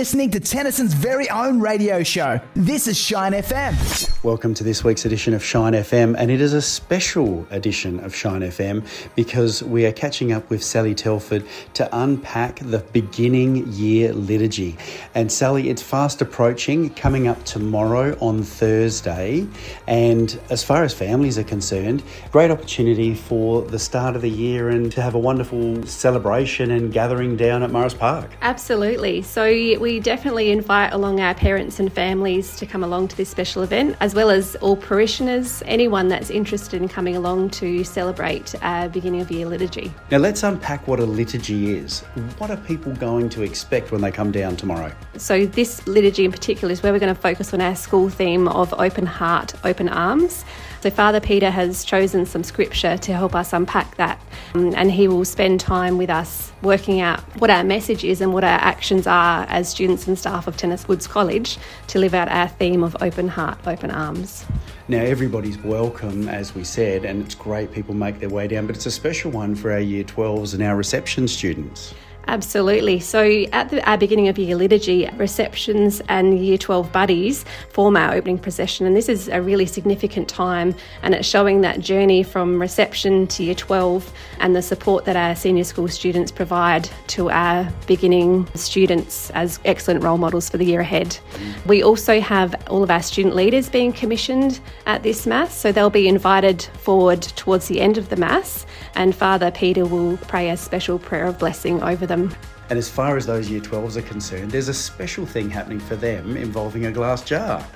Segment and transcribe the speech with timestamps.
[0.00, 2.40] listening to Tenison's very own radio show.
[2.54, 4.24] This is Shine FM.
[4.24, 8.14] Welcome to this week's edition of Shine FM, and it is a special edition of
[8.14, 11.44] Shine FM because we are catching up with Sally Telford
[11.74, 14.78] to unpack the beginning year liturgy.
[15.14, 19.46] And Sally, it's fast approaching, coming up tomorrow on Thursday.
[19.86, 24.70] And as far as families are concerned, great opportunity for the start of the year
[24.70, 28.30] and to have a wonderful celebration and gathering down at Morris Park.
[28.40, 29.20] Absolutely.
[29.20, 33.62] So we definitely invite along our parents and families to come along to this special
[33.62, 38.88] event, as well as all parishioners, anyone that's interested in coming along to celebrate our
[38.88, 39.92] beginning of year liturgy.
[40.10, 42.02] Now let's unpack what a liturgy is.
[42.38, 44.92] What are people going to expect when they come down tomorrow?
[45.16, 48.46] So this liturgy in particular is where we're going to focus on our school theme
[48.48, 50.44] of open heart, open arms.
[50.80, 54.18] So Father Peter has chosen some scripture to help us unpack that,
[54.54, 58.32] um, and he will spend time with us working out what our message is and
[58.32, 62.28] what our actions are as students and staff of Tenison Woods College to live out
[62.28, 64.46] our theme of open heart, open arms.
[64.88, 68.74] Now, everybody's welcome, as we said, and it's great people make their way down, but
[68.74, 71.92] it's a special one for our Year 12s and our reception students.
[72.30, 73.00] Absolutely.
[73.00, 78.38] So, at the beginning of year liturgy, receptions and year 12 buddies form our opening
[78.38, 83.26] procession, and this is a really significant time, and it's showing that journey from reception
[83.26, 88.46] to year 12 and the support that our senior school students provide to our beginning
[88.54, 91.18] students as excellent role models for the year ahead.
[91.66, 95.90] We also have all of our student leaders being commissioned at this Mass, so they'll
[95.90, 100.56] be invited forward towards the end of the Mass, and Father Peter will pray a
[100.56, 102.19] special prayer of blessing over them.
[102.20, 102.34] Um,
[102.68, 105.96] and as far as those year 12s are concerned, there's a special thing happening for
[105.96, 107.66] them involving a glass jar.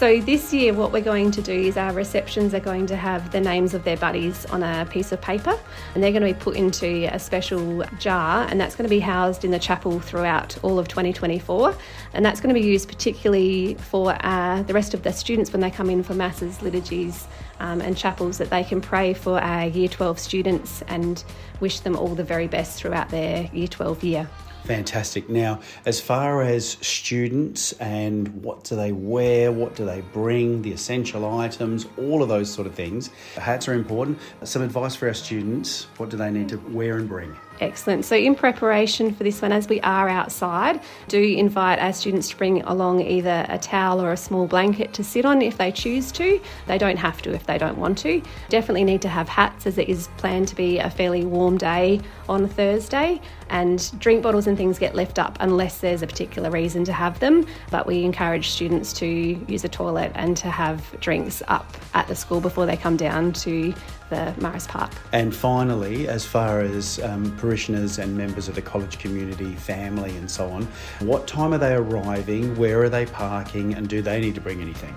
[0.00, 3.32] So, this year, what we're going to do is our receptions are going to have
[3.32, 5.54] the names of their buddies on a piece of paper,
[5.94, 9.00] and they're going to be put into a special jar, and that's going to be
[9.00, 11.76] housed in the chapel throughout all of 2024.
[12.14, 15.60] And that's going to be used particularly for uh, the rest of the students when
[15.60, 17.26] they come in for masses, liturgies,
[17.58, 21.24] um, and chapels that they can pray for our Year 12 students and
[21.60, 24.30] wish them all the very best throughout their Year 12 year.
[24.64, 25.28] Fantastic.
[25.28, 30.72] Now, as far as students and what do they wear, what do they bring, the
[30.72, 34.18] essential items, all of those sort of things, hats are important.
[34.44, 37.36] Some advice for our students what do they need to wear and bring?
[37.60, 38.06] Excellent.
[38.06, 42.36] So, in preparation for this one, as we are outside, do invite our students to
[42.36, 46.10] bring along either a towel or a small blanket to sit on if they choose
[46.12, 46.40] to.
[46.66, 48.22] They don't have to if they don't want to.
[48.48, 52.00] Definitely need to have hats as it is planned to be a fairly warm day
[52.30, 56.82] on Thursday, and drink bottles and things get left up unless there's a particular reason
[56.84, 57.44] to have them.
[57.70, 62.14] But we encourage students to use a toilet and to have drinks up at the
[62.14, 63.74] school before they come down to
[64.10, 64.92] the Morris Park.
[65.12, 70.30] And finally, as far as um, parishioners and members of the college community, family, and
[70.30, 70.68] so on,
[71.00, 72.56] what time are they arriving?
[72.56, 73.74] Where are they parking?
[73.74, 74.94] And do they need to bring anything?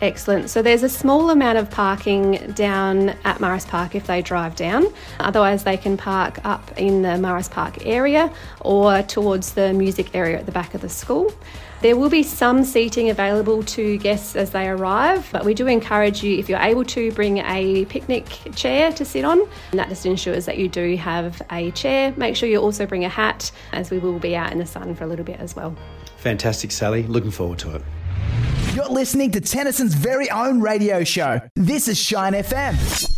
[0.00, 0.48] Excellent.
[0.48, 4.86] So there's a small amount of parking down at Morris Park if they drive down.
[5.18, 10.38] Otherwise, they can park up in the Morris Park area or towards the music area
[10.38, 11.32] at the back of the school.
[11.80, 16.24] There will be some seating available to guests as they arrive, but we do encourage
[16.24, 19.40] you, if you're able to, bring a picnic chair to sit on.
[19.70, 22.12] And that just ensures that you do have a chair.
[22.16, 24.92] Make sure you also bring a hat, as we will be out in the sun
[24.96, 25.76] for a little bit as well.
[26.16, 27.04] Fantastic, Sally.
[27.04, 27.82] Looking forward to it.
[28.74, 31.40] You're listening to Tenison's very own radio show.
[31.54, 33.17] This is Shine FM.